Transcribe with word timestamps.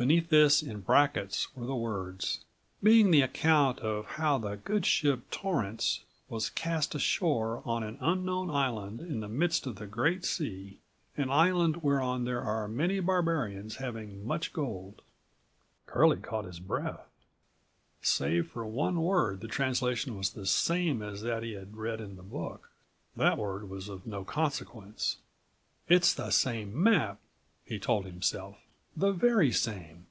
Beneath 0.00 0.30
this 0.30 0.62
in 0.62 0.80
brackets 0.80 1.54
were 1.54 1.66
the 1.66 1.76
words: 1.76 2.42
"Being 2.82 3.10
the 3.10 3.20
account 3.20 3.80
of 3.80 4.06
how 4.06 4.38
the 4.38 4.56
good 4.56 4.86
ship 4.86 5.30
Torence 5.30 6.04
was 6.26 6.48
cast 6.48 6.94
ashore 6.94 7.60
on 7.66 7.82
an 7.82 7.98
unknown 8.00 8.48
island 8.48 9.02
in 9.02 9.20
the 9.20 9.28
midst 9.28 9.66
of 9.66 9.76
the 9.76 9.86
great 9.86 10.24
sea; 10.24 10.80
an 11.18 11.28
island 11.28 11.82
whereon 11.82 12.24
there 12.24 12.40
are 12.40 12.66
many 12.66 12.98
barbarians 13.00 13.76
having 13.76 14.26
much 14.26 14.54
gold." 14.54 15.02
Curlie 15.84 16.16
caught 16.22 16.46
his 16.46 16.60
breath. 16.60 17.10
Save 18.00 18.50
for 18.52 18.64
one 18.66 19.02
word 19.02 19.42
the 19.42 19.48
translation 19.48 20.16
was 20.16 20.30
the 20.30 20.46
same 20.46 21.02
as 21.02 21.20
that 21.20 21.42
he 21.42 21.52
had 21.52 21.76
read 21.76 22.00
in 22.00 22.16
the 22.16 22.22
book. 22.22 22.70
That 23.16 23.36
word 23.36 23.68
was 23.68 23.90
of 23.90 24.06
no 24.06 24.24
consequence. 24.24 25.18
"It's 25.90 26.14
the 26.14 26.30
same 26.30 26.82
map!" 26.82 27.18
he 27.66 27.78
told 27.78 28.06
himself. 28.06 28.56
"The 28.96 29.12
very 29.12 29.52
same!" 29.52 30.08